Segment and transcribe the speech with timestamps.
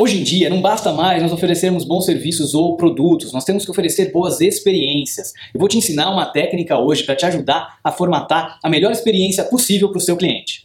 [0.00, 3.70] Hoje em dia, não basta mais nós oferecermos bons serviços ou produtos, nós temos que
[3.70, 5.34] oferecer boas experiências.
[5.52, 9.44] Eu vou te ensinar uma técnica hoje para te ajudar a formatar a melhor experiência
[9.44, 10.62] possível para o seu cliente.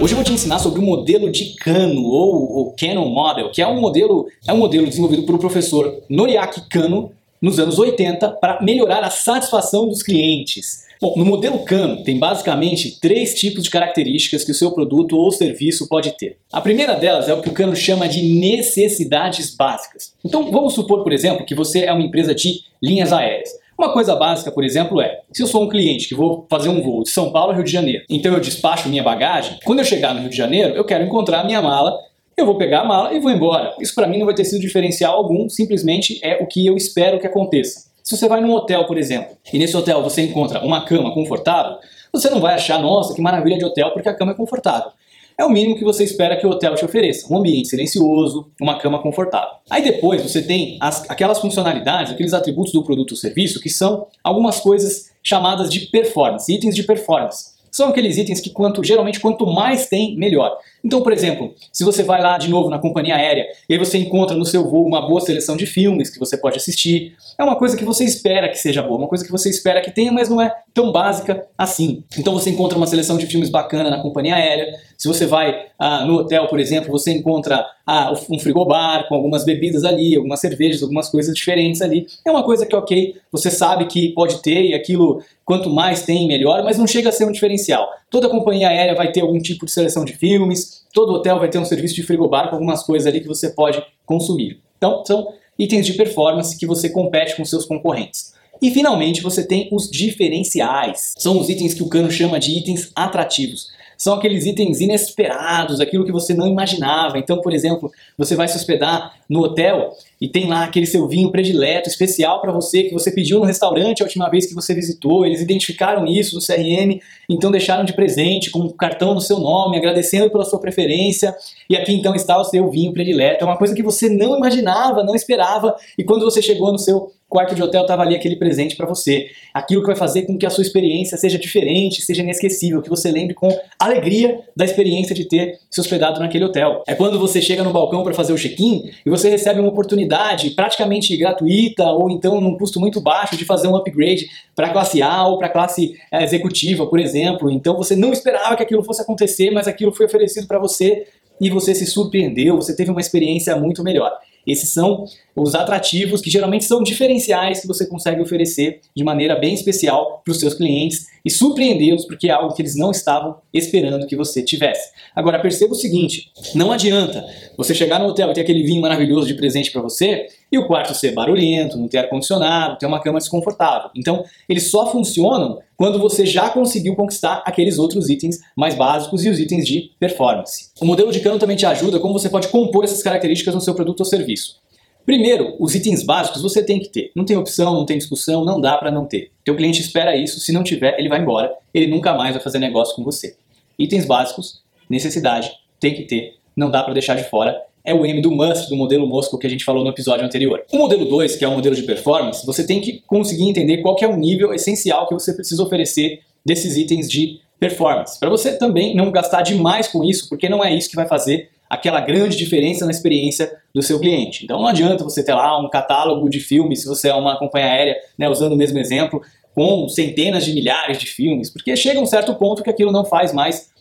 [0.00, 3.60] Hoje eu vou te ensinar sobre o modelo de Kano ou o Canon Model, que
[3.60, 7.12] é um modelo, é um modelo desenvolvido por o professor Noriaki Kano
[7.44, 10.84] nos anos 80 para melhorar a satisfação dos clientes.
[10.98, 15.30] Bom, no modelo Cano tem basicamente três tipos de características que o seu produto ou
[15.30, 16.38] serviço pode ter.
[16.50, 20.14] A primeira delas é o que o Cano chama de necessidades básicas.
[20.24, 23.50] Então vamos supor, por exemplo, que você é uma empresa de linhas aéreas.
[23.78, 26.80] Uma coisa básica, por exemplo, é: se eu sou um cliente que vou fazer um
[26.80, 29.84] voo de São Paulo a Rio de Janeiro, então eu despacho minha bagagem, quando eu
[29.84, 31.94] chegar no Rio de Janeiro, eu quero encontrar a minha mala
[32.36, 33.74] eu vou pegar a mala e vou embora.
[33.80, 37.18] Isso para mim não vai ter sido diferencial algum, simplesmente é o que eu espero
[37.18, 37.86] que aconteça.
[38.02, 41.78] Se você vai num hotel, por exemplo, e nesse hotel você encontra uma cama confortável,
[42.12, 44.90] você não vai achar, nossa, que maravilha de hotel porque a cama é confortável.
[45.36, 47.32] É o mínimo que você espera que o hotel te ofereça.
[47.32, 49.56] Um ambiente silencioso, uma cama confortável.
[49.68, 54.06] Aí depois você tem as, aquelas funcionalidades, aqueles atributos do produto ou serviço que são
[54.22, 59.44] algumas coisas chamadas de performance, itens de performance são aqueles itens que quanto geralmente quanto
[59.44, 60.56] mais tem, melhor.
[60.84, 63.98] Então, por exemplo, se você vai lá de novo na companhia aérea e aí você
[63.98, 67.56] encontra no seu voo uma boa seleção de filmes que você pode assistir, é uma
[67.56, 70.28] coisa que você espera que seja boa, uma coisa que você espera que tenha, mas
[70.28, 72.04] não é tão básica assim.
[72.16, 74.72] Então você encontra uma seleção de filmes bacana na companhia aérea.
[74.96, 79.44] Se você vai ah, no hotel, por exemplo, você encontra ah, um frigobar com algumas
[79.44, 82.06] bebidas ali, algumas cervejas, algumas coisas diferentes ali.
[82.26, 86.26] É uma coisa que, ok, você sabe que pode ter e aquilo quanto mais tem,
[86.26, 87.88] melhor, mas não chega a ser um diferencial.
[88.10, 91.58] Toda companhia aérea vai ter algum tipo de seleção de filmes, todo hotel vai ter
[91.58, 94.60] um serviço de frigobar com algumas coisas ali que você pode consumir.
[94.78, 98.32] Então, são itens de performance que você compete com seus concorrentes.
[98.62, 101.12] E finalmente você tem os diferenciais.
[101.18, 106.04] São os itens que o Cano chama de itens atrativos são aqueles itens inesperados, aquilo
[106.04, 107.18] que você não imaginava.
[107.18, 111.30] Então, por exemplo, você vai se hospedar no hotel e tem lá aquele seu vinho
[111.30, 115.24] predileto, especial para você, que você pediu no restaurante a última vez que você visitou.
[115.24, 117.00] Eles identificaram isso no CRM,
[117.30, 121.34] então deixaram de presente com um cartão no seu nome, agradecendo pela sua preferência.
[121.70, 123.42] E aqui então está o seu vinho predileto.
[123.42, 127.10] É uma coisa que você não imaginava, não esperava, e quando você chegou no seu
[127.34, 129.26] quarto de hotel estava ali aquele presente para você.
[129.52, 133.10] Aquilo que vai fazer com que a sua experiência seja diferente, seja inesquecível, que você
[133.10, 136.84] lembre com alegria da experiência de ter se hospedado naquele hotel.
[136.86, 140.50] É quando você chega no balcão para fazer o check-in e você recebe uma oportunidade
[140.50, 145.26] praticamente gratuita ou então num custo muito baixo de fazer um upgrade para classe A
[145.26, 147.50] ou para classe é, executiva, por exemplo.
[147.50, 151.04] Então você não esperava que aquilo fosse acontecer, mas aquilo foi oferecido para você
[151.40, 154.12] e você se surpreendeu, você teve uma experiência muito melhor.
[154.46, 159.54] Esses são os atrativos que geralmente são diferenciais que você consegue oferecer de maneira bem
[159.54, 164.06] especial para os seus clientes e surpreendê-los porque é algo que eles não estavam esperando
[164.06, 164.90] que você tivesse.
[165.14, 167.24] Agora perceba o seguinte, não adianta
[167.56, 170.66] você chegar no hotel e ter aquele vinho maravilhoso de presente para você e o
[170.66, 173.90] quarto ser barulhento, não ter ar-condicionado, ter uma cama desconfortável.
[173.94, 179.28] Então, eles só funcionam quando você já conseguiu conquistar aqueles outros itens mais básicos e
[179.28, 180.70] os itens de performance.
[180.80, 183.74] O modelo de cano também te ajuda como você pode compor essas características no seu
[183.74, 184.62] produto ou serviço.
[185.04, 187.10] Primeiro, os itens básicos você tem que ter.
[187.14, 189.30] Não tem opção, não tem discussão, não dá para não ter.
[189.44, 192.58] Teu cliente espera isso, se não tiver, ele vai embora, ele nunca mais vai fazer
[192.58, 193.36] negócio com você.
[193.78, 198.22] Itens básicos, necessidade, tem que ter, não dá para deixar de fora é o M
[198.22, 200.64] do must do modelo Moscow que a gente falou no episódio anterior.
[200.72, 203.94] O modelo 2, que é o modelo de performance, você tem que conseguir entender qual
[204.00, 208.18] é o nível essencial que você precisa oferecer desses itens de performance.
[208.18, 211.50] Para você também não gastar demais com isso, porque não é isso que vai fazer
[211.68, 214.44] aquela grande diferença na experiência do seu cliente.
[214.44, 217.70] Então não adianta você ter lá um catálogo de filmes, se você é uma companhia
[217.70, 219.22] aérea, né, usando o mesmo exemplo,
[219.54, 223.32] com centenas de milhares de filmes, porque chega um certo ponto que aquilo não faz
[223.32, 223.72] mais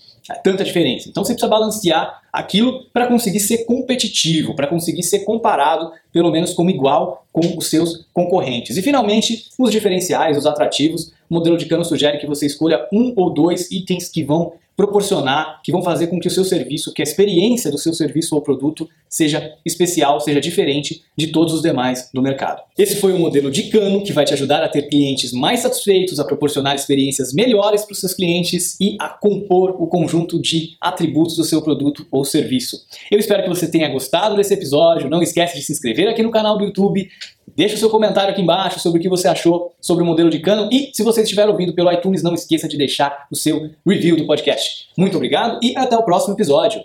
[0.43, 1.09] tanta diferença.
[1.09, 6.53] Então você precisa balancear aquilo para conseguir ser competitivo, para conseguir ser comparado, pelo menos
[6.53, 8.75] como igual com os seus concorrentes.
[8.75, 11.13] E finalmente, os diferenciais, os atrativos.
[11.29, 15.61] O modelo de cano sugere que você escolha um ou dois itens que vão proporcionar,
[15.63, 18.41] que vão fazer com que o seu serviço, que a experiência do seu serviço ou
[18.41, 22.63] produto seja especial, seja diferente de todos os demais do mercado.
[22.75, 26.19] Esse foi o modelo de Cano que vai te ajudar a ter clientes mais satisfeitos,
[26.19, 31.35] a proporcionar experiências melhores para os seus clientes e a compor o conjunto de atributos
[31.35, 32.77] do seu produto ou serviço.
[33.11, 35.09] Eu espero que você tenha gostado desse episódio.
[35.09, 37.07] Não esquece de se inscrever aqui no canal do YouTube,
[37.55, 40.39] Deixe o seu comentário aqui embaixo sobre o que você achou sobre o modelo de
[40.39, 44.15] Canon e se você estiver ouvindo pelo iTunes, não esqueça de deixar o seu review
[44.15, 44.87] do podcast.
[44.97, 46.81] Muito obrigado e até o próximo episódio.